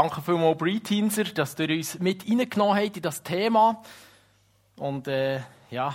[0.00, 3.82] Danke vielmals, Breateenser, dass ihr uns mit reingenommen habt in das Thema.
[4.76, 5.40] Und äh,
[5.70, 5.92] ja,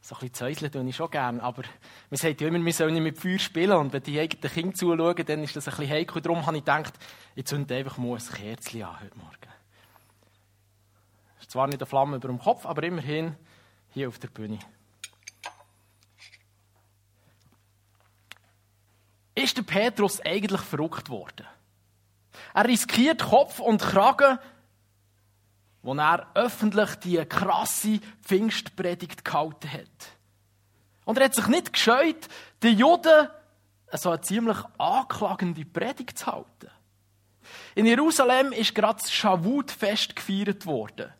[0.00, 1.62] so ein bisschen Zäuseln tue ich schon gerne, aber
[2.10, 4.74] man sagt ja immer, wir sollen nicht mit Feuer spielen und wenn die eigenen Kinder
[4.74, 6.20] zuschauen, dann ist das ein bisschen heikel.
[6.20, 6.94] Darum habe ich gedacht,
[7.36, 9.52] ich zünde einfach mal ein Kerzchen an heute Morgen.
[11.40, 13.36] Ist zwar nicht eine Flamme über dem Kopf, aber immerhin
[13.90, 14.58] hier auf der Bühne.
[19.36, 21.46] Ist der Petrus eigentlich verrückt worden?
[22.54, 24.38] Er riskiert Kopf und Kragen,
[25.82, 30.18] wo er öffentlich die krasse Pfingstpredigt gehalten hat.
[31.04, 32.28] Und er hat sich nicht gescheut,
[32.62, 33.28] den Juden
[33.92, 36.70] so eine ziemlich anklagende Predigt zu halten.
[37.74, 41.12] In Jerusalem ist gerade das Shavuot-Fest gefeiert worden.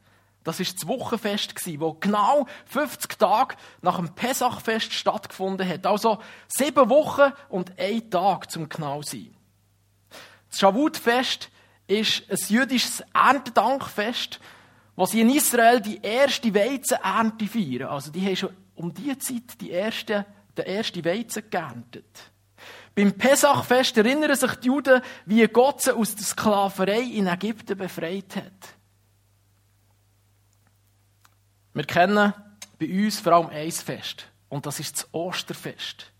[0.44, 5.86] Das ist das Wochenfest wo genau 50 Tage nach dem Pesachfest stattgefunden hat.
[5.86, 9.34] Also sieben Wochen und ein Tag zum genau sein.
[10.50, 11.50] Das Shavuot-Fest
[11.86, 14.40] ist ein jüdisches Erntedankfest,
[14.96, 17.88] wo sie in Israel die erste Weizenernte feiern.
[17.88, 22.30] Also die haben schon um diese Zeit die erste, den ersten Weizen geerntet.
[22.94, 28.36] Beim Pesachfest erinnern sich die Juden, wie Gott sie aus der Sklaverei in Ägypten befreit
[28.36, 28.74] hat.
[31.74, 32.34] Wir kennen
[32.78, 34.26] bei uns vor allem ein Fest.
[34.48, 36.10] Und das ist das Osterfest.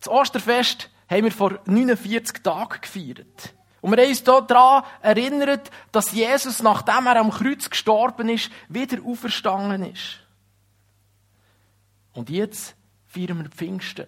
[0.00, 3.54] Das Osterfest haben wir vor 49 Tagen gefeiert.
[3.80, 8.98] Und wir haben uns daran erinnert, dass Jesus, nachdem er am Kreuz gestorben ist, wieder
[9.04, 10.20] auferstanden ist.
[12.12, 12.74] Und jetzt
[13.06, 14.06] feiern wir Pfingsten.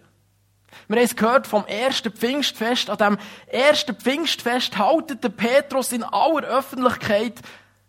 [0.88, 2.90] Wir haben es gehört vom ersten Pfingstfest.
[2.90, 7.40] An dem ersten Pfingstfest haltet der Petrus in aller Öffentlichkeit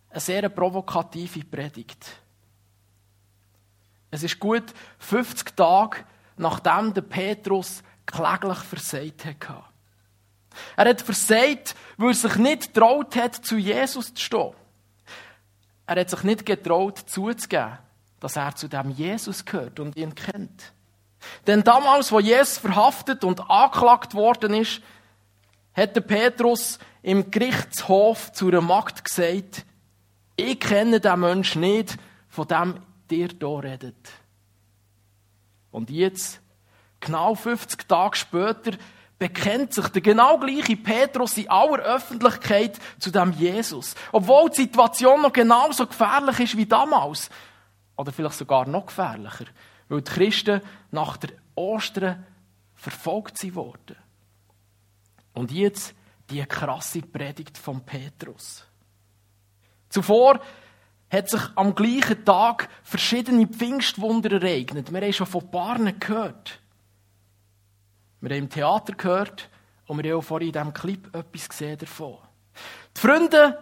[0.10, 2.06] eine sehr provokative Predigt.
[4.12, 4.66] Es ist gut
[5.00, 6.04] 50 Tage,
[6.38, 9.64] nachdem der Petrus kläglich versagt hat.
[10.76, 14.54] Er hat versagt, weil er sich nicht getraut hat, zu Jesus zu stehen.
[15.86, 17.78] Er hat sich nicht getraut, zuzugeben,
[18.20, 20.74] dass er zu dem Jesus gehört und ihn kennt.
[21.48, 24.82] Denn damals, wo Jesus verhaftet und angeklagt worden ist,
[25.74, 29.66] hat der Petrus im Gerichtshof zu einer Magd gesagt,
[30.36, 34.12] ich kenne den Menschen nicht, von dem ihr hier redet.
[35.72, 36.41] Und jetzt,
[37.02, 38.78] genau 50 Tage später,
[39.20, 43.94] bekennt sich der genau gleiche Petrus in aller Öffentlichkeit zu dem Jesus.
[44.12, 47.30] Obwohl die Situation noch genauso gefährlich ist wie damals.
[47.96, 49.46] Oder vielleicht sogar noch gefährlicher.
[49.90, 52.26] Weil die Christen nach der Ostern
[52.74, 53.96] verfolgt wurden.
[55.34, 55.94] Und jetzt
[56.32, 58.66] die krasse Predigt von Petrus.
[59.90, 60.40] Zuvor
[61.12, 64.92] hat sich am gleichen Tag verschiedene Pfingstwunder ereignet.
[64.92, 66.60] Wir haben schon von Paaren gehört.
[68.22, 69.50] Wir haben im Theater gehört
[69.88, 72.18] und wir haben auch vorhin in diesem Clip etwas gesehen davon.
[72.96, 73.60] Die Freunde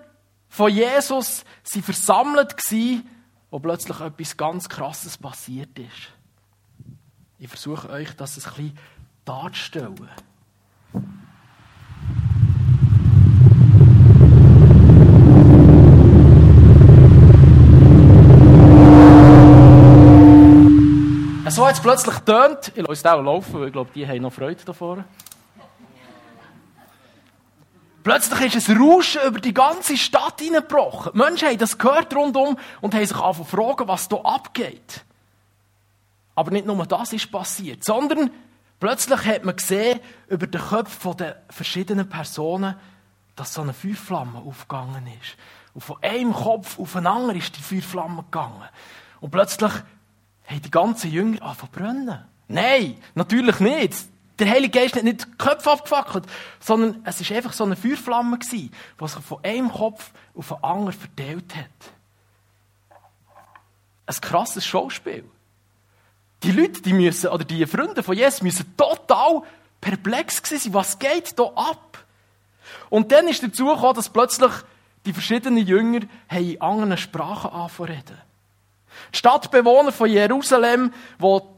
[0.49, 2.55] von Jesus waren versammelt,
[3.49, 6.11] wo plötzlich etwas ganz Krasses passiert ist.
[7.37, 8.77] Ich versuche euch das ein bisschen
[9.23, 10.09] darzustellen.
[21.49, 22.71] So hat es plötzlich tönt.
[22.75, 25.03] Ich lasse es auch laufen, weil ich glaube, die haben noch Freude davor.
[28.03, 31.11] Plötzlich ist ein Rauschen über die ganze Stadt hineingebrochen.
[31.15, 35.05] Menschen haben das gehört rundum und haben sich angefangen zu fragen, was hier abgeht.
[36.35, 38.31] Aber nicht nur das ist passiert, sondern
[38.79, 42.75] plötzlich hat man gesehen, über den Köpfen der verschiedenen Personen,
[43.35, 45.35] dass so eine Feuerflamme aufgegangen ist.
[45.73, 48.69] Und von einem Kopf auf den anderen ist die Feuerflamme gegangen.
[49.19, 49.73] Und plötzlich
[50.49, 52.25] haben die ganzen Jünger angefangen brennen.
[52.47, 53.93] Nein, natürlich nicht.
[54.39, 56.25] Der Heilige Geist hat nicht die Köpfe abgefackelt,
[56.59, 60.93] sondern es war einfach so eine Feuerflamme, die sich von einem Kopf auf den anderen
[60.93, 61.93] verteilt hat.
[64.05, 65.25] Ein krasses Schauspiel.
[66.41, 69.43] Die Leute, die müssen, oder die Freunde von Jesus müssen total
[69.81, 70.73] perplex sein.
[70.73, 72.05] Was geht da ab?
[72.89, 74.51] Und dann ist dazu gekommen, dass plötzlich
[75.06, 76.01] die verschiedenen Jünger
[76.31, 78.28] in anderen Sprachen anfangen die
[79.12, 81.56] Stadtbewohner von Jerusalem, wo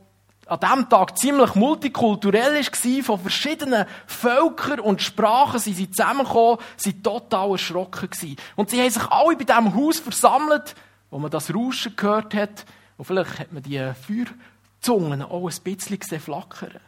[0.48, 7.04] an diesem Tag ziemlich multikulturell war, von verschiedenen Völkern und Sprachen sind sie zusammengekommen, sind
[7.04, 8.10] total erschrocken.
[8.58, 10.76] Und sie haben sich alle bei diesem Haus versammelt,
[11.10, 12.66] wo man das Rauschen gehört hat.
[12.98, 16.80] Und vielleicht hat man die Feuerzungen auch ein bisschen gesehen flackern.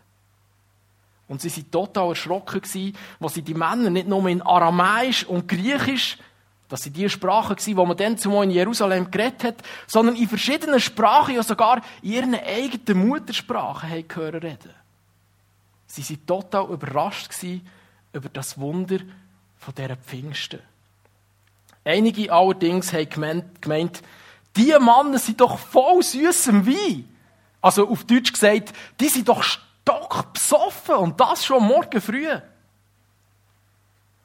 [1.30, 5.48] Und sie sind total erschrocken gewesen, wo sie die Männer nicht nur in Aramäisch und
[5.48, 6.18] Griechisch
[6.74, 9.56] das sind die Sprachen die man dann zumal in Jerusalem geredet hat,
[9.86, 14.74] sondern in verschiedenen Sprachen, ja sogar in ihren eigenen Muttersprachen haben gehört reden.
[15.86, 17.30] Sie waren total überrascht
[18.12, 18.98] über das Wunder
[19.60, 20.62] von dieser Pfingsten.
[21.86, 24.02] Einige allerdings haben gemeint,
[24.58, 27.08] die Männer sind doch voll süßem Wein.
[27.62, 32.30] Also auf Deutsch gesagt, die sind doch stockbesoffen und das schon morgen früh.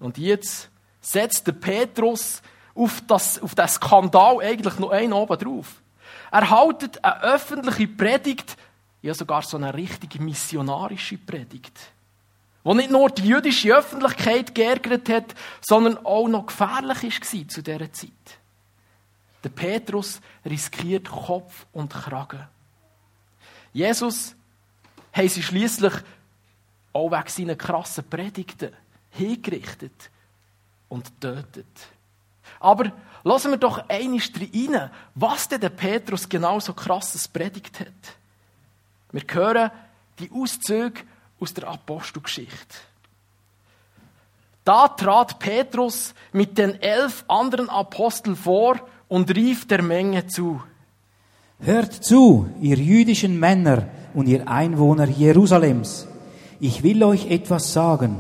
[0.01, 0.71] Und jetzt
[1.08, 2.43] setzt der Petrus
[2.75, 5.82] auf, das, auf den Skandal eigentlich noch einen oben drauf.
[6.31, 8.56] Er haltet eine öffentliche Predigt,
[9.00, 11.78] ja sogar so eine richtige missionarische Predigt,
[12.62, 17.93] wo nicht nur die jüdische Öffentlichkeit geärgert hat, sondern auch noch gefährlich war zu dieser
[17.93, 18.10] Zeit.
[19.43, 22.46] Der Petrus riskiert Kopf und Kragen.
[23.72, 24.34] Jesus
[25.12, 25.94] haben sie schließlich
[26.93, 28.72] auch wegen seiner krassen Predigten
[29.10, 30.10] hingerichtet
[30.88, 31.67] und tötet.
[32.61, 32.93] Aber
[33.25, 37.87] lassen wir doch einmal rein, was denn der Petrus genau so krasses predigt hat.
[39.12, 39.70] Wir hören
[40.19, 41.00] die Auszüge
[41.40, 42.76] aus der Apostelgeschichte.
[44.64, 48.76] Da trat Petrus mit den elf anderen Aposteln vor
[49.08, 50.62] und rief der Menge zu.
[51.61, 56.06] Hört zu, ihr jüdischen Männer und ihr Einwohner Jerusalems.
[56.61, 58.17] Ich will euch etwas sagen.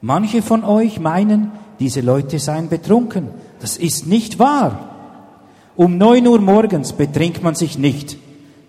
[0.00, 3.28] Manche von euch meinen, diese Leute seien betrunken.
[3.60, 4.90] Das ist nicht wahr.
[5.76, 8.16] Um neun Uhr morgens betrinkt man sich nicht.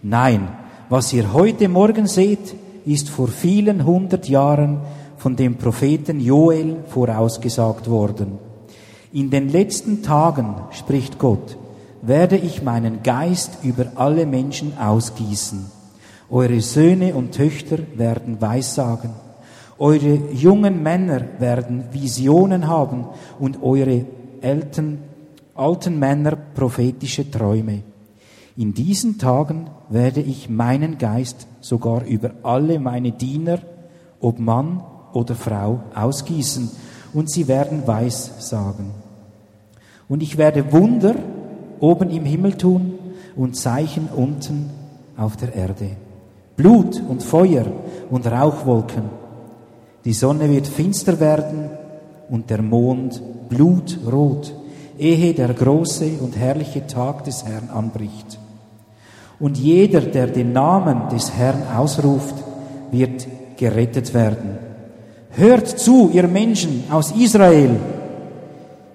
[0.01, 0.47] Nein,
[0.89, 2.55] was ihr heute Morgen seht,
[2.85, 4.81] ist vor vielen hundert Jahren
[5.17, 8.39] von dem Propheten Joel vorausgesagt worden.
[9.13, 11.57] In den letzten Tagen, spricht Gott,
[12.01, 15.65] werde ich meinen Geist über alle Menschen ausgießen.
[16.29, 19.11] Eure Söhne und Töchter werden Weissagen.
[19.79, 23.05] Eure jungen Männer werden Visionen haben
[23.39, 24.05] und eure
[24.41, 24.99] alten,
[25.55, 27.81] alten Männer prophetische Träume.
[28.55, 33.59] In diesen Tagen werde ich meinen Geist sogar über alle meine Diener,
[34.19, 34.83] ob Mann
[35.13, 36.69] oder Frau, ausgießen
[37.13, 38.91] und sie werden Weiß sagen.
[40.07, 41.15] Und ich werde Wunder
[41.79, 42.93] oben im Himmel tun
[43.35, 44.69] und Zeichen unten
[45.17, 45.97] auf der Erde.
[46.55, 47.65] Blut und Feuer
[48.11, 49.22] und Rauchwolken
[50.05, 51.69] die Sonne wird finster werden
[52.29, 54.53] und der Mond blutrot,
[54.97, 58.39] ehe der große und herrliche Tag des Herrn anbricht.
[59.39, 62.35] Und jeder, der den Namen des Herrn ausruft,
[62.91, 63.27] wird
[63.57, 64.57] gerettet werden.
[65.31, 67.79] Hört zu, ihr Menschen aus Israel.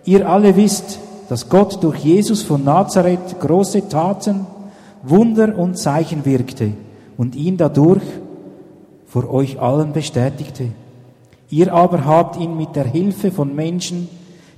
[0.05, 4.47] Ihr alle wisst, dass Gott durch Jesus von Nazareth große Taten,
[5.03, 6.73] Wunder und Zeichen wirkte
[7.17, 8.03] und ihn dadurch
[9.07, 10.69] vor euch allen bestätigte.
[11.51, 14.09] Ihr aber habt ihn mit der Hilfe von Menschen,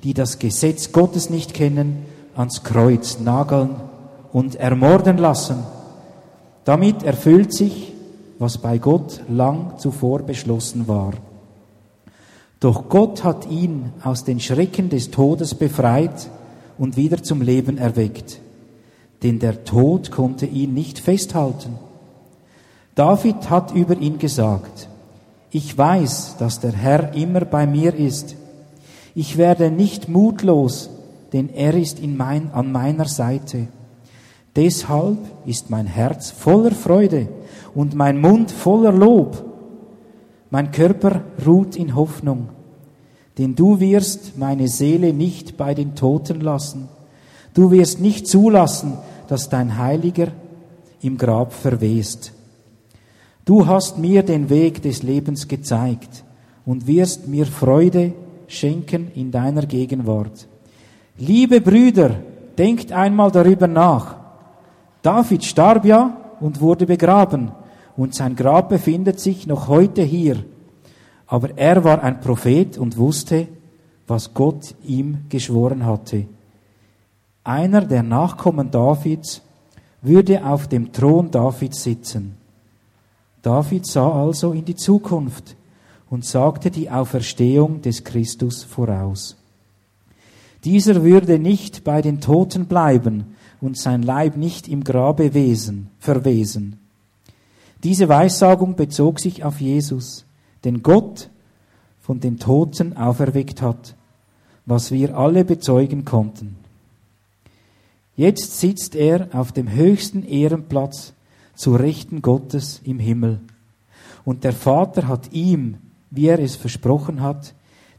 [0.03, 2.05] die das Gesetz Gottes nicht kennen,
[2.35, 3.77] ans Kreuz nageln
[4.33, 5.65] und ermorden lassen.
[6.65, 7.93] Damit erfüllt sich,
[8.39, 11.13] was bei Gott lang zuvor beschlossen war.
[12.59, 16.29] Doch Gott hat ihn aus den Schrecken des Todes befreit
[16.79, 18.41] und wieder zum Leben erweckt.
[19.23, 21.79] Denn der Tod konnte ihn nicht festhalten.
[22.95, 24.90] David hat über ihn gesagt,
[25.51, 28.37] ich weiß, dass der Herr immer bei mir ist.
[29.15, 30.91] Ich werde nicht mutlos,
[31.33, 33.69] denn er ist mein, an meiner Seite.
[34.55, 37.29] Deshalb ist mein Herz voller Freude
[37.75, 39.45] und mein Mund voller Lob.
[40.51, 42.49] Mein Körper ruht in Hoffnung,
[43.39, 46.89] denn du wirst meine Seele nicht bei den Toten lassen.
[47.55, 48.95] Du wirst nicht zulassen,
[49.29, 50.29] dass dein Heiliger
[51.03, 52.33] im Grab verwest.
[53.45, 56.25] Du hast mir den Weg des Lebens gezeigt
[56.65, 58.13] und wirst mir Freude
[58.47, 60.47] schenken in deiner Gegenwart.
[61.19, 62.17] Liebe Brüder,
[62.59, 64.17] denkt einmal darüber nach.
[65.03, 67.53] David starb ja und wurde begraben
[67.97, 70.45] und sein Grab befindet sich noch heute hier.
[71.27, 73.49] Aber er war ein Prophet und wusste,
[74.07, 76.27] was Gott ihm geschworen hatte.
[77.45, 79.43] Einer der Nachkommen Davids
[80.03, 82.40] würde auf dem Thron Davids sitzen.
[83.43, 85.57] David sah also in die Zukunft
[86.11, 89.37] und sagte die Auferstehung des Christus voraus.
[90.65, 96.79] Dieser würde nicht bei den Toten bleiben und sein Leib nicht im Grabe wesen, verwesen.
[97.83, 100.27] Diese Weissagung bezog sich auf Jesus,
[100.65, 101.31] den Gott
[102.01, 103.95] von den Toten auferweckt hat,
[104.67, 106.57] was wir alle bezeugen konnten.
[108.17, 111.15] Jetzt sitzt er auf dem höchsten Ehrenplatz
[111.61, 113.39] zu Rechten Gottes im Himmel.
[114.25, 115.77] Und der Vater hat ihm,
[116.11, 117.53] wie er es versprochen hat,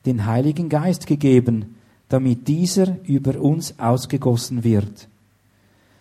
[0.08, 1.75] den Heiligen Geist gegeben,
[2.10, 5.08] damit dieser über uns ausgegossen wird.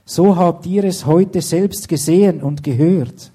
[0.07, 3.31] So habt ihr es heute selbst gesehen und gehört.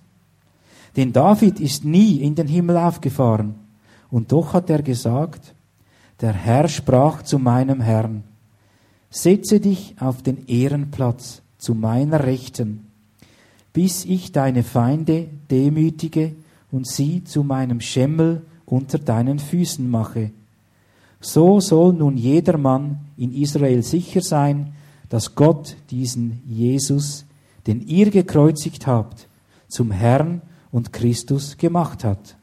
[0.95, 3.53] Denn David ist nie in den Himmel aufgefahren,
[4.09, 5.53] und doch hat er gesagt,
[6.19, 8.23] Der Herr sprach zu meinem Herrn,
[9.11, 12.87] setze dich auf den Ehrenplatz zu meiner Rechten,
[13.75, 16.33] bis ich deine Feinde demütige
[16.71, 20.31] und sie zu meinem Schemmel unter deinen Füßen mache.
[21.19, 24.73] So soll nun jeder Mann in Israel sicher sein,
[25.09, 27.25] dass Gott diesen Jesus,
[27.67, 29.27] den ihr gekreuzigt habt,
[29.67, 30.41] zum Herrn
[30.71, 32.37] und Christus gemacht hat.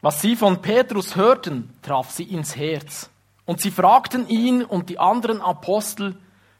[0.00, 3.10] Was sie von Petrus hörten, traf sie ins Herz.
[3.44, 6.16] Und sie fragten ihn und die anderen Apostel,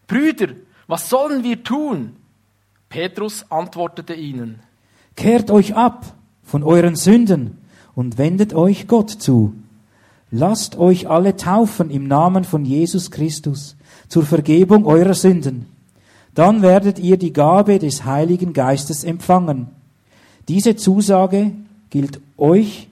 [0.07, 0.49] Brüder,
[0.89, 2.17] was sollen wir tun?
[2.88, 4.61] Petrus antwortete ihnen,
[5.16, 7.59] Kehrt euch ab von euren Sünden
[7.95, 9.55] und wendet euch Gott zu.
[10.31, 13.76] Lasst euch alle taufen im Namen von Jesus Christus
[14.09, 15.66] zur Vergebung eurer Sünden.
[16.35, 19.69] Dann werdet ihr die Gabe des Heiligen Geistes empfangen.
[20.49, 21.52] Diese Zusage
[21.90, 22.88] gilt euch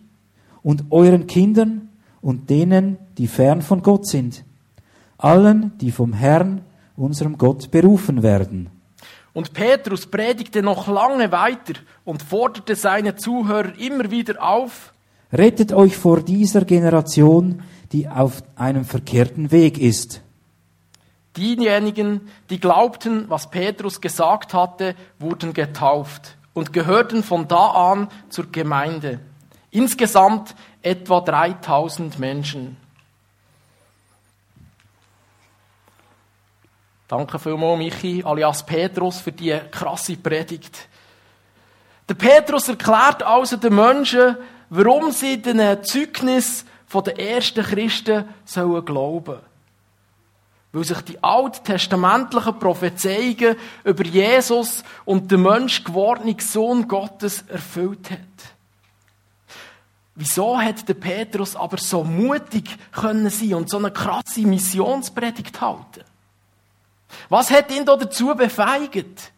[0.63, 1.89] und euren Kindern
[2.23, 4.45] und denen, die fern von Gott sind,
[5.19, 6.63] allen, die vom Herrn,
[6.97, 8.71] unserem Gott, berufen werden.
[9.35, 11.75] Und Petrus predigte noch lange weiter
[12.05, 14.95] und forderte seine Zuhörer immer wieder auf,
[15.35, 20.21] Rettet euch vor dieser Generation, die auf einem verkehrten Weg ist.
[21.37, 28.53] Diejenigen, die glaubten, was Petrus gesagt hatte, wurden getauft und gehörten von da an zur
[28.53, 29.19] Gemeinde.
[29.73, 32.77] Insgesamt etwa 3000 Menschen.
[37.17, 40.89] Danke vielmals, Michi, alias Petrus, für die krasse Predigt.
[42.09, 44.37] Der Petrus erklärt also den Menschen,
[44.69, 49.39] warum sie den Zeugnis der ersten Christen sollen glauben
[50.73, 58.19] Weil sich die alttestamentlichen Prophezeiungen über Jesus und den Mensch gewordenen Sohn Gottes erfüllt hat.
[60.17, 66.03] Wieso hat der Petrus aber so mutig können sein und so eine krasse Missionspredigt halten?
[67.29, 69.33] Was hat ihn da dazu befeigt?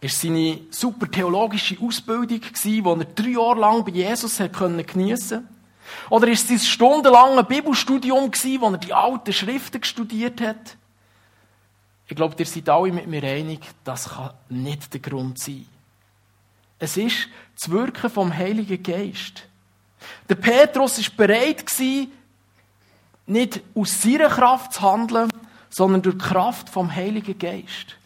[0.00, 5.48] Ist seine super theologische Ausbildung gewesen, die er drei Jahre lang bei Jesus geniessen
[6.10, 10.76] Oder ist es sein stundenlanges Bibelstudium gewesen, wo er die alten Schriften studiert hat?
[12.08, 15.66] Ich glaube, ihr seid alle mit mir einig, das kann nicht der Grund sein.
[16.78, 19.42] Es ist das Wirken vom Heiligen Geist.
[20.28, 21.64] Der Petrus ist bereit
[23.26, 25.30] nicht aus seiner Kraft zu handeln,
[25.68, 27.96] sondern durch die Kraft vom Heiligen Geist.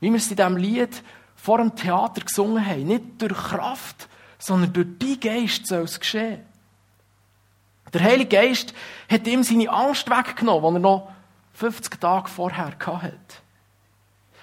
[0.00, 1.02] Wie wir es in diesem Lied
[1.36, 2.86] vor dem Theater gesungen haben.
[2.86, 6.44] Nicht durch Kraft, sondern durch die Geist soll es geschehen.
[7.92, 8.74] Der Heilige Geist
[9.10, 11.12] hat ihm seine Angst weggenommen, die er noch
[11.54, 13.16] 50 Tage vorher hatte.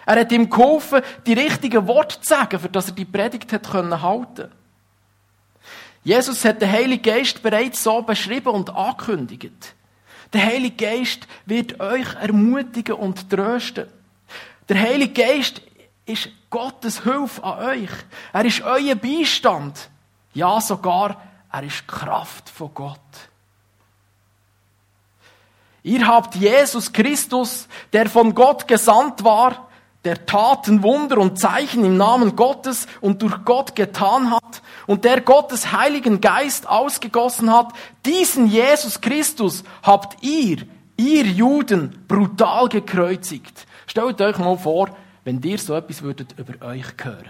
[0.05, 3.73] Er hat ihm geholfen, die richtigen Worte zu sagen, für das er die Predigt hat
[3.73, 4.51] halten.
[6.03, 9.75] Jesus hat den Heiligen Geist bereits so beschrieben und angekündigt.
[10.33, 13.87] Der Heilige Geist wird euch ermutigen und trösten.
[14.67, 15.61] Der Heilige Geist
[16.05, 17.89] ist Gottes Hilfe an euch.
[18.33, 19.89] Er ist euer Beistand.
[20.33, 22.99] Ja, sogar, er ist Kraft von Gott.
[25.83, 29.69] Ihr habt Jesus Christus, der von Gott gesandt war,
[30.03, 35.21] der Taten, Wunder und Zeichen im Namen Gottes und durch Gott getan hat und der
[35.21, 37.73] Gottes Heiligen Geist ausgegossen hat,
[38.05, 40.65] diesen Jesus Christus habt ihr,
[40.95, 43.67] ihr Juden, brutal gekreuzigt.
[43.85, 44.89] Stellt euch mal vor,
[45.23, 47.29] wenn ihr so etwas würdet über euch hören.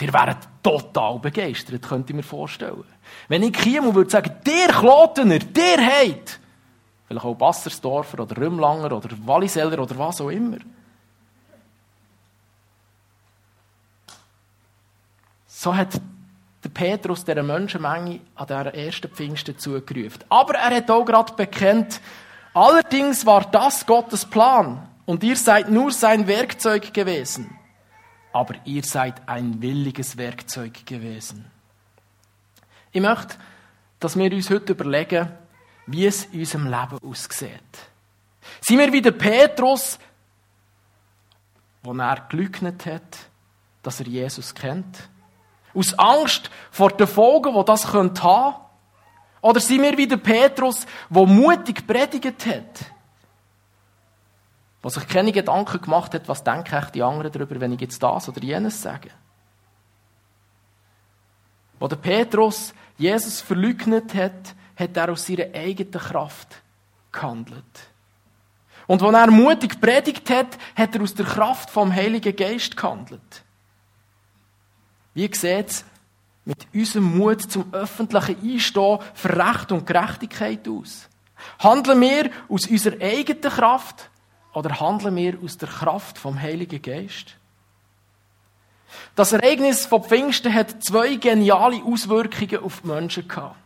[0.00, 2.84] Ihr wäret total begeistert, könnt ihr mir vorstellen.
[3.28, 6.40] Wenn ich käme und würde sagen, der Klotener, der hat,
[7.06, 10.58] vielleicht auch Bassersdorfer oder Rümlanger oder Walliseller oder was auch immer.
[15.46, 16.00] So hat
[16.64, 20.24] der Petrus der Menschenmenge an der ersten Pfingsten zugerufen.
[20.28, 22.00] Aber er hat auch gerade bekennt,
[22.54, 27.58] allerdings war das Gottes Plan und ihr seid nur sein Werkzeug gewesen.
[28.32, 31.50] Aber ihr seid ein williges Werkzeug gewesen.
[32.92, 33.36] Ich möchte,
[34.00, 35.28] dass wir uns heute überlegen,
[35.86, 37.50] wie es in unserem Leben aussieht.
[38.60, 39.98] Sind wir wie der Petrus,
[41.82, 43.18] wo er gelügnet hat,
[43.82, 45.08] dass er Jesus kennt?
[45.74, 48.54] Aus Angst vor den Folgen, die das haben könnte.
[49.40, 52.92] Oder sind wir wie der Petrus, der mutig predigt hat?
[54.82, 58.02] Der sich keine Gedanken gemacht hat, was denken echt die anderen darüber, wenn ich jetzt
[58.02, 59.10] das oder jenes sage.
[61.78, 66.62] Wo der Petrus Jesus verleugnet hat, hat er aus seiner eigenen Kraft
[67.10, 67.64] gehandelt.
[68.86, 73.42] Und wenn er mutig predigt hat, hat er aus der Kraft vom Heiligen Geist gehandelt.
[75.14, 75.84] Wie sieht es
[76.44, 81.08] mit unserem Mut zum öffentlichen Einstehen für Recht und Gerechtigkeit aus?
[81.58, 84.08] Handeln wir aus unserer eigenen Kraft
[84.54, 87.36] oder handeln wir aus der Kraft vom Heiligen Geist?
[89.14, 93.56] Das Ereignis von Pfingsten hat zwei geniale Auswirkungen auf die Menschen gehabt.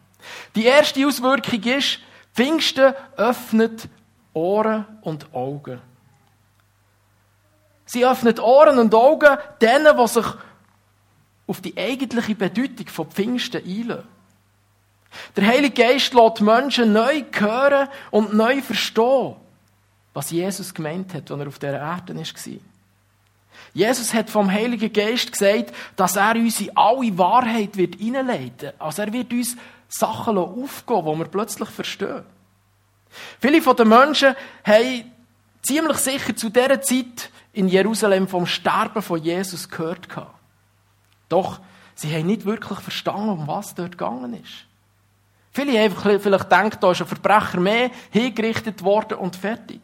[0.54, 2.00] Die erste Auswirkung ist,
[2.34, 3.88] Pfingsten öffnet
[4.32, 5.80] Ohren und Augen.
[7.86, 10.26] Sie öffnet Ohren und Augen denen, die sich
[11.46, 14.16] auf die eigentliche Bedeutung von Pfingsten einlösen.
[15.36, 19.36] Der Heilige Geist lässt Menschen neu hören und neu verstehen,
[20.12, 22.24] was Jesus gemeint hat, als er auf dieser Erde war.
[23.72, 28.74] Jesus hat vom Heiligen Geist gesagt, dass er uns in alle Wahrheit wird wird.
[28.78, 29.56] Also er wird uns
[29.88, 32.22] Sachen aufgehen, die wir plötzlich verstehen.
[33.40, 34.34] Viele von den Menschen
[34.64, 35.12] haben
[35.62, 40.08] ziemlich sicher zu dieser Zeit in Jerusalem vom Sterben von Jesus gehört.
[41.28, 41.60] Doch
[41.94, 44.66] sie haben nicht wirklich verstanden, um was dort gegangen ist.
[45.52, 49.80] Viele haben vielleicht gedacht, da ist ein Verbrecher mehr hingerichtet worden und fertig.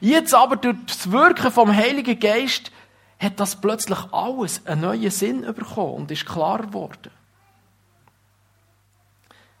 [0.00, 2.70] Jetzt aber durch das Wirken vom Heiligen Geist
[3.18, 7.10] hat das plötzlich alles einen neuen Sinn bekommen und ist klar geworden.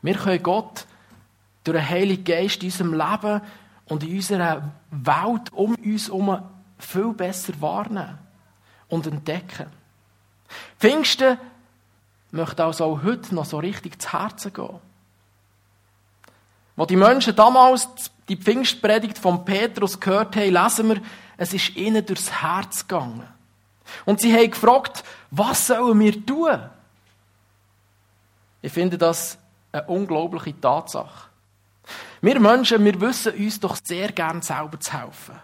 [0.02, 0.86] Wir können Gott
[1.64, 3.40] durch den Heiligen Geist in unserem Leben
[3.86, 6.42] und in unserer Welt um uns herum
[6.78, 8.18] viel besser wahrnehmen
[8.88, 9.66] und entdecken.
[10.78, 11.38] Pfingsten
[12.30, 14.80] möchte also auch heute noch so richtig zu Herzen gehen.
[16.76, 17.88] Wo die Menschen damals
[18.28, 21.00] die Pfingstpredigt von Petrus gehört haben, lesen wir,
[21.36, 23.26] es ist ihnen durchs Herz gegangen.
[24.04, 26.58] Und sie haben gefragt, was sollen wir tun?
[28.62, 29.38] Ich finde das
[29.72, 31.28] eine unglaubliche Tatsache.
[32.20, 35.38] Wir Menschen, wir wissen uns doch sehr gern selber zu helfen.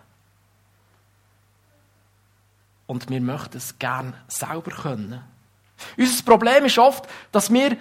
[2.92, 5.24] Und wir möchten es gern selber können.
[5.96, 7.78] Unser Problem ist oft, dass wir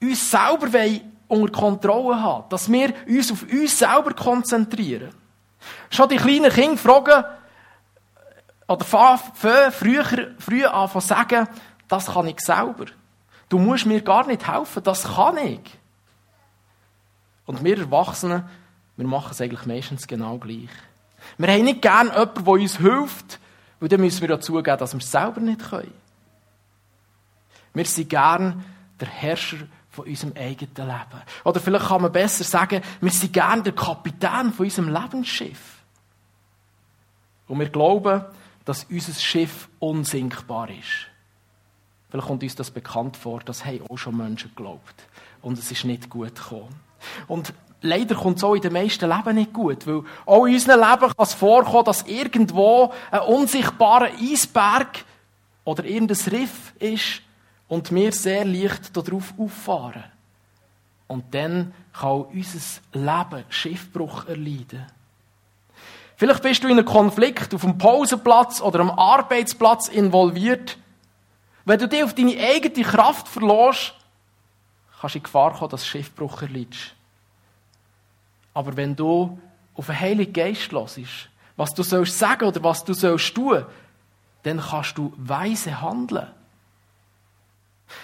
[0.00, 0.70] uns selber
[1.28, 5.10] unter Kontrolle haben, dass wir uns auf uns selber konzentrieren.
[5.90, 7.24] Schon die kleinen Kinder fragen,
[8.66, 9.20] oder fangen
[9.70, 11.46] früher, früh an zu sagen,
[11.86, 12.86] das kann ich selber.
[13.50, 15.78] Du musst mir gar nicht helfen, das kann ich.
[17.44, 18.48] Und wir Erwachsenen,
[18.96, 20.70] wir machen es eigentlich meistens genau gleich.
[21.36, 23.40] Wir haben nicht gern jemanden, der uns hilft,
[23.80, 25.92] weil dann müssen wir ja zugeben, dass wir es selber nicht können.
[27.74, 28.64] Wir sind gern
[29.00, 29.58] der Herrscher
[29.90, 31.22] von unserem eigenen Leben.
[31.44, 35.82] Oder vielleicht kann man besser sagen, wir sind gern der Kapitän von unserem Lebensschiff.
[37.46, 38.24] Und wir glauben,
[38.64, 41.08] dass unser Schiff unsinkbar ist.
[42.08, 44.94] Vielleicht kommt uns das bekannt vor, das haben auch schon Menschen geglaubt.
[45.42, 46.74] Und es ist nicht gut gekommen.
[47.26, 47.52] Und
[47.84, 51.00] leider kommt es auch in den meisten Leben nicht gut, weil auch in unserem Leben
[51.00, 55.04] kann es vorkommen, dass irgendwo ein unsichtbarer Eisberg
[55.64, 57.22] oder irgendein Riff ist
[57.68, 60.04] und wir sehr leicht darauf auffahren.
[61.06, 62.58] Und dann kann unser
[62.92, 64.86] Leben Schiffbruch erleiden.
[66.16, 70.78] Vielleicht bist du in einem Konflikt auf dem Pausenplatz oder am Arbeitsplatz involviert.
[71.64, 73.94] Wenn du dich auf deine eigene Kraft verlierst,
[75.00, 76.94] kannst du in Gefahr kommen, dass Schiffbruch erleidest.
[78.54, 79.38] Aber wenn du
[79.74, 83.64] auf den Heiligen Geist hörst, was du sollst sagen oder was du sollst tun,
[84.44, 86.28] dann kannst du weise handeln.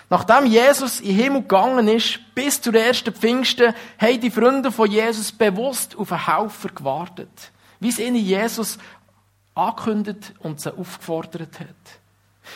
[0.08, 4.90] Nachdem Jesus in den Himmel gegangen ist, bis zur ersten Pfingsten, haben die Freunde von
[4.90, 7.52] Jesus bewusst auf einen Helfer gewartet.
[7.78, 8.78] Wie es ihnen Jesus
[9.54, 11.66] angekündigt und sie aufgefordert hat.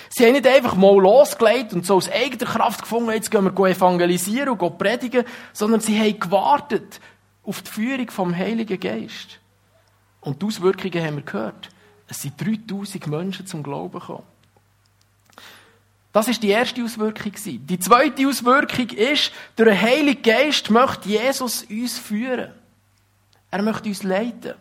[0.08, 3.66] Sie haben nicht einfach mal losgelegt und so aus eigener Kraft gefunden, jetzt gehen wir
[3.66, 7.00] evangelisieren und predigen, sondern sie haben gewartet
[7.44, 9.40] auf die Führung vom Heiligen Geist.
[10.20, 11.68] Und die Auswirkungen haben wir gehört.
[12.08, 14.24] Es sind 3000 Menschen zum Glauben gekommen.
[16.12, 17.32] Das ist die erste Auswirkung.
[17.44, 22.52] Die zweite Auswirkung ist, durch den Heiligen Geist möchte Jesus uns führen.
[23.50, 24.54] Er möchte uns leiten.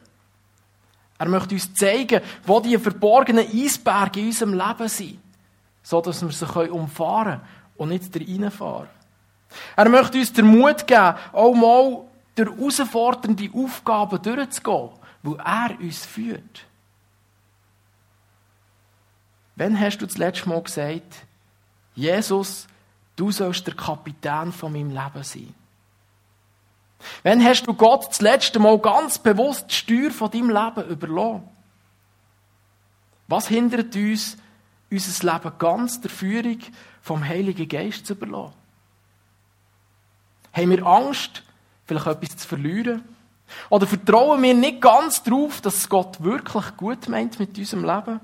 [1.20, 5.20] Er möchte uns zeigen, wo die verborgenen Eisberge in unserem Leben sind,
[5.84, 7.42] so dass wir sie umfahren können
[7.78, 8.90] und nicht reinfahren.
[9.76, 12.02] Er möchte uns den Mut geben, auch mal
[12.36, 14.90] durch herausfordernde Aufgaben durchzugehen,
[15.22, 16.66] wo er uns führt.
[19.56, 21.26] Wann hast du das letzte Mal gesagt,
[21.96, 22.68] Jesus,
[23.16, 25.54] du sollst der Kapitän von meinem Leben sein?
[27.22, 31.48] Wann hast du Gott das letzte Mal ganz bewusst die Steuer von deinem Leben überlassen?
[33.28, 34.38] Was hindert uns,
[34.90, 36.60] unser Leben ganz der Führung
[37.02, 38.54] vom Heiligen Geist zu überlassen?
[40.54, 41.44] Haben wir Angst,
[41.86, 43.04] vielleicht etwas zu verlieren?
[43.70, 48.20] Oder vertrauen wir nicht ganz darauf, dass Gott wirklich gut meint mit unserem Leben?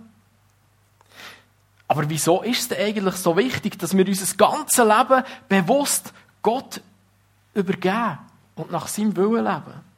[1.88, 6.82] Aber wieso ist es denn eigentlich so wichtig, dass wir unser ganzes Leben bewusst Gott
[7.54, 8.20] übergeben
[8.56, 9.90] und nach seinem Willen leben?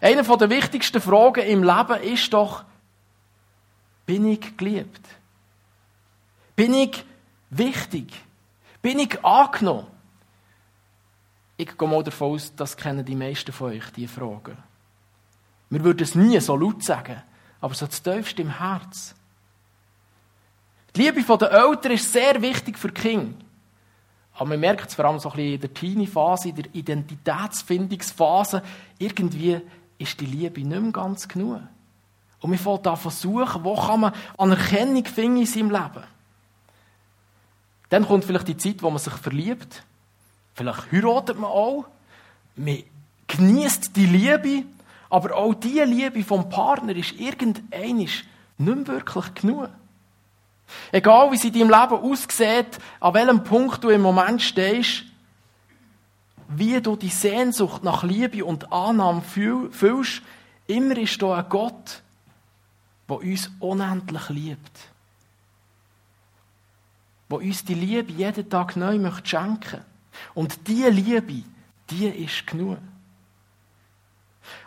[0.00, 2.64] Eine der wichtigsten Fragen im Leben ist doch,
[4.06, 5.06] bin ich geliebt?
[6.56, 7.04] Bin ich
[7.50, 8.12] wichtig?
[8.82, 9.86] Bin ich angenommen?
[11.58, 14.56] Ich gehe mal davon aus, das kennen die meisten von euch, diese Fragen.
[15.70, 17.20] Wir würden es nie so laut sagen,
[17.60, 19.14] aber so das tiefste im Herz.
[20.94, 23.44] Die Liebe der Eltern ist sehr wichtig für die Kinder.
[24.34, 28.62] Aber man merkt es vor allem so ein bisschen in der Teenie-Phase, in der Identitätsfindungsphase,
[28.98, 29.60] irgendwie
[29.98, 31.60] ist die Liebe nicht mehr ganz genug.
[32.40, 36.04] Und man fängt an versuchen, wo kann man Anerkennung finden in seinem Leben.
[37.88, 39.82] Dann kommt vielleicht die Zeit, wo man sich verliebt.
[40.58, 41.84] Vielleicht heiratet man auch.
[42.56, 42.82] Man
[43.28, 44.64] genießt die Liebe,
[45.08, 48.24] aber auch die Liebe vom Partner ist irgendeinisch
[48.58, 49.68] nicht mehr wirklich genug.
[50.90, 55.04] Egal, wie sie in deinem Leben aussieht, an welchem Punkt du im Moment stehst,
[56.48, 60.22] wie du die Sehnsucht nach Liebe und Annahme fühlst,
[60.66, 62.02] immer ist da ein Gott,
[63.08, 64.78] der uns unendlich liebt.
[67.30, 69.84] Der uns die Liebe jeden Tag neu möchte schenken.
[70.34, 71.42] Und diese Liebe,
[71.90, 72.78] die ist genug.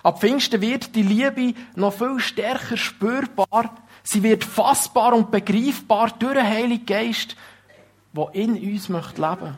[0.03, 6.33] Ab Pfingsten wird die Liebe noch viel stärker spürbar, Sie wird fassbar und begreifbar durch
[6.33, 7.35] den Heiligen Geist,
[8.13, 9.57] der in uns möchte leben.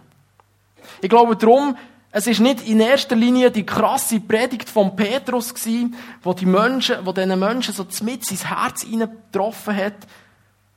[1.01, 1.77] Ich glaube darum,
[2.11, 6.97] es ist nicht in erster Linie die krasse Predigt von Petrus gewesen, wo die Menschen,
[7.05, 9.95] wo diesen Menschen so mit ins Herz getroffen hat,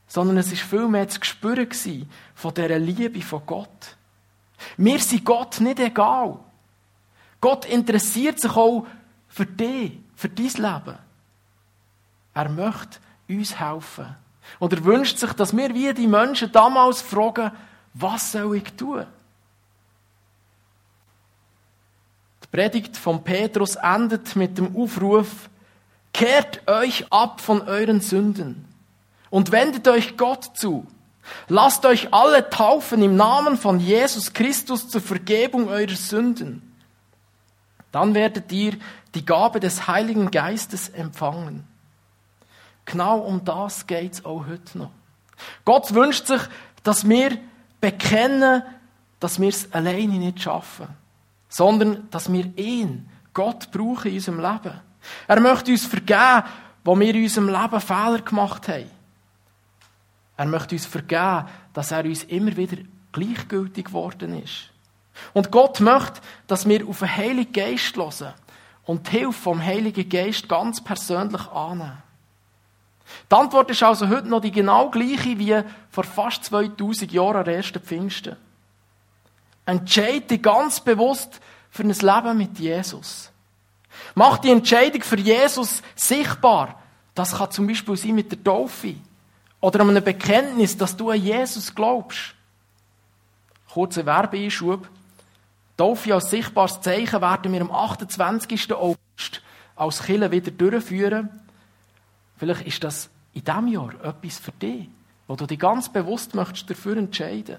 [0.07, 3.97] sondern es ist vielmehr das Gespür gewesen von dieser Liebe von Gott.
[4.77, 6.39] Mir sind Gott nicht egal.
[7.41, 8.87] Gott interessiert sich auch
[9.29, 10.99] für dich, für dein Leben.
[12.35, 14.17] Er möchte uns helfen.
[14.59, 17.51] Und er wünscht sich, dass wir wie die Menschen damals fragen,
[17.95, 19.07] was soll ich tun?
[22.45, 25.51] Die Predigt von Petrus endet mit dem Aufruf,
[26.13, 28.67] kehrt euch ab von euren Sünden
[29.31, 30.87] und wendet euch Gott zu.
[31.49, 36.63] Lasst euch alle taufen im Namen von Jesus Christus zur Vergebung eurer Sünden.
[37.93, 38.75] Dann werdet ihr
[39.15, 41.65] die Gabe des Heiligen Geistes empfangen.
[42.85, 44.91] Genau um das geht es auch heute noch.
[45.65, 46.41] Gott wünscht sich,
[46.83, 47.39] dass wir
[47.81, 48.63] bekennen,
[49.21, 50.89] dass wir es alleine nicht schaffen,
[51.49, 54.81] sondern dass wir ihn, Gott, brauchen in unserem Leben.
[55.27, 56.45] Er möchte uns vergeben,
[56.85, 58.91] wo wir in unserem Leben Fehler gemacht haben.
[60.37, 62.77] Er möchte uns vergeben, dass er uns immer wieder
[63.13, 64.71] gleichgültig geworden ist.
[65.33, 68.35] Und Gott möchte, dass wir auf den Heiligen Geist hören
[68.85, 72.03] und die Hilfe vom Heiligen Geist ganz persönlich annehmen.
[73.31, 77.49] Die Antwort ist also heute noch die genau gleiche wie vor fast 2000 Jahren am
[77.49, 78.37] ersten Pfingsten.
[79.65, 83.31] Entscheide dich ganz bewusst für ein Leben mit Jesus.
[84.15, 86.81] Mach die Entscheidung für Jesus sichtbar.
[87.15, 88.97] Das kann zum Beispiel sein mit der Taufe.
[89.67, 92.37] Oder einem Bekenntnis, dass du an Jesus glaubst.
[93.69, 94.89] Kurzer Werbeeinschub.
[95.77, 98.73] Taufe als sichtbares Zeichen werden wir am 28.
[98.73, 99.43] August
[99.75, 101.31] als Kille wieder durchführen.
[102.37, 104.89] Vielleicht ist das in diesem Jahr etwas für dich,
[105.27, 107.57] wo du dich ganz bewusst möchtest dafür entscheiden.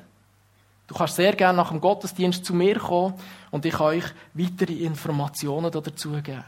[0.87, 3.15] Du kannst sehr gerne nach dem Gottesdienst zu mir kommen
[3.51, 6.45] und ich kann euch weitere Informationen dazu geben.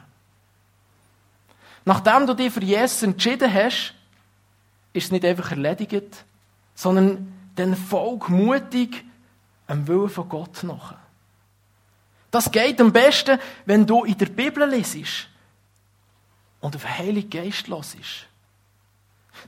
[1.83, 3.93] Nachdem du dich für Jesus entschieden hast,
[4.93, 6.25] ist es nicht einfach erledigt,
[6.75, 9.03] sondern dann folg mutig
[9.67, 10.95] einem Willen von Gott nach.
[12.31, 15.27] Das geht am besten, wenn du in der Bibel lesest
[16.59, 18.27] und auf den Heiligen Geist hörst.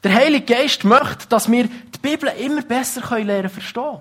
[0.03, 3.99] Der Heilige Geist möchte, dass wir die Bibel immer besser lernen verstehen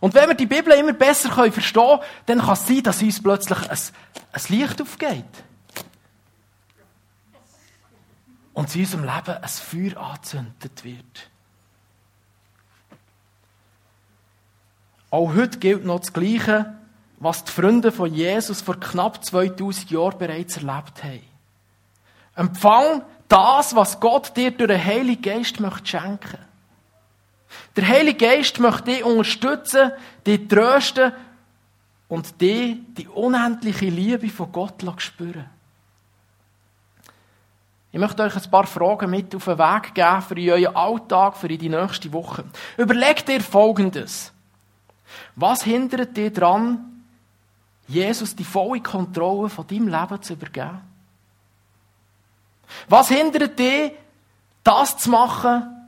[0.00, 3.22] Und wenn wir die Bibel immer besser verstehen können, dann kann es sein, dass uns
[3.22, 3.78] plötzlich ein,
[4.32, 5.24] ein Licht aufgeht.
[8.58, 11.30] Und in unserem Leben ein Feuer angezündet wird.
[15.12, 16.74] Auch heute gilt noch das Gleiche,
[17.20, 21.22] was die Freunde von Jesus vor knapp 2000 Jahren bereits erlebt haben.
[22.34, 26.38] Empfang das, was Gott dir durch den Heiligen Geist möchte schenken.
[27.76, 29.92] Der Heilige Geist möchte dich unterstützen,
[30.26, 31.12] dich trösten
[32.08, 35.48] und dir die unendliche Liebe von Gott spüren.
[37.90, 41.48] Ich möchte euch ein paar Fragen mit auf den Weg geben für euren Alltag, für
[41.48, 42.44] die nächste Woche.
[42.76, 44.32] Überlegt dir Folgendes.
[45.36, 47.02] Was hindert dir daran,
[47.86, 50.82] Jesus die volle Kontrolle von deinem Leben zu übergeben?
[52.88, 53.92] Was hindert dich,
[54.62, 55.78] das zu machen,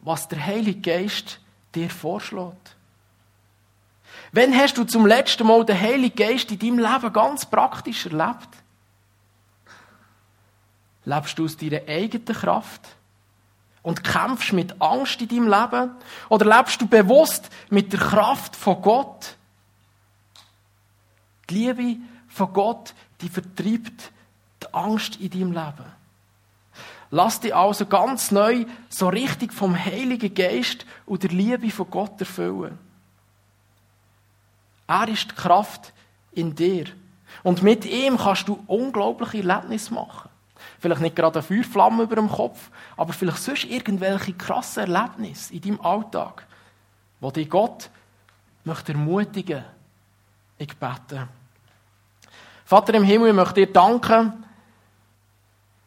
[0.00, 1.38] was der Heilige Geist
[1.74, 2.76] dir vorschlägt.
[4.32, 8.48] Wann hast du zum letzten Mal den Heiligen Geist in deinem Leben ganz praktisch erlebt?
[11.08, 12.82] Lebst du aus deiner eigenen Kraft
[13.82, 15.92] und kämpfst mit Angst in deinem Leben?
[16.28, 19.34] Oder lebst du bewusst mit der Kraft von Gott?
[21.48, 21.96] Die Liebe
[22.28, 22.92] von Gott,
[23.22, 24.12] die vertreibt
[24.62, 25.92] die Angst in deinem Leben.
[27.10, 32.20] Lass dich also ganz neu so richtig vom Heiligen Geist und der Liebe von Gott
[32.20, 32.78] erfüllen.
[34.86, 35.94] Er ist die Kraft
[36.32, 36.84] in dir.
[37.42, 40.27] Und mit ihm kannst du unglaubliche Erlebnisse machen.
[40.78, 45.60] Vielleicht nicht gerade eine Feuerflamme über dem Kopf, aber vielleicht sonst irgendwelche krassen Erlebnisse in
[45.60, 46.46] deinem Alltag,
[47.20, 47.90] wo dich Gott
[48.64, 49.64] möchte ermutigen.
[50.56, 51.28] Ich bete.
[52.64, 54.44] Vater im Himmel, ich möchte dir danken,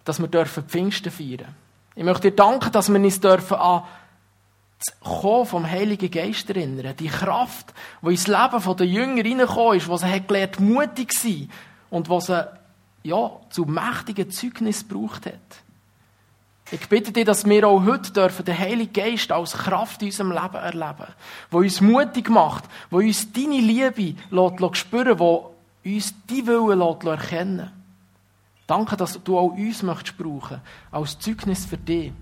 [0.04, 1.56] dass wir dürfen Pfingsten feiern.
[1.96, 3.84] Ich möchte dir danken, dass wir uns dürfen an
[4.80, 6.96] das Kommen vom Heiligen Geist erinnern.
[6.98, 11.28] Die Kraft, die ins Leben der Jünger reingekommen ist, die sie hat gelernt, mutig zu
[11.28, 11.50] sein
[11.92, 12.48] und die sie,
[13.04, 15.34] ja, zu mächtigen Zeugnis gebraucht hat.
[16.74, 20.32] Ich bitte dich, dass wir auch heute dürfen den Heiligen Geist als Kraft in unserem
[20.32, 21.14] Leben erleben,
[21.50, 25.52] wo uns mutig macht, wo uns deine Liebe lässt, spüren, wo
[25.84, 27.72] uns die Willen erkennen.
[28.68, 30.62] Danke, dass du auch uns möchtest brauchen,
[30.92, 32.14] als Zeugnis für dich.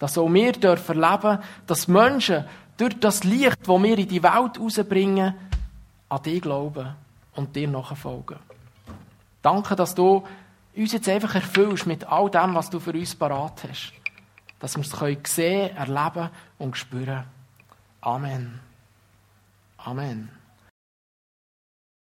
[0.00, 2.44] Dass auch wir dürfen erleben, dass Menschen
[2.76, 5.34] durch das Licht, das wir in die Welt rausbringen,
[6.08, 6.94] an dich glauben
[7.34, 8.47] und dir nachfolgen.
[9.48, 10.24] Danke, dass du
[10.76, 13.94] uns jetzt einfach erfüllst mit all dem, was du für uns parat hast.
[14.60, 17.24] Dass wir es sehen, erleben und spüren.
[18.02, 18.60] Amen.
[19.78, 20.37] Amen.